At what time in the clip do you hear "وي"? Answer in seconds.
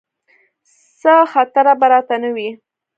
2.35-2.49